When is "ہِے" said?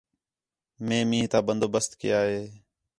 2.29-2.41